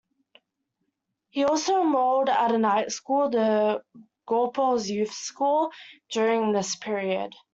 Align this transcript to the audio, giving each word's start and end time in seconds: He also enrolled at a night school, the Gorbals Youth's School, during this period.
He 1.29 1.43
also 1.43 1.81
enrolled 1.83 2.27
at 2.27 2.51
a 2.51 2.57
night 2.57 2.91
school, 2.91 3.29
the 3.29 3.83
Gorbals 4.27 4.89
Youth's 4.89 5.17
School, 5.19 5.69
during 6.09 6.53
this 6.53 6.75
period. 6.75 7.35